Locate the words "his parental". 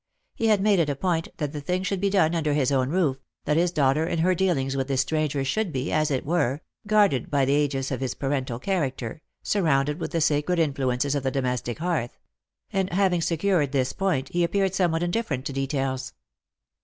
8.01-8.57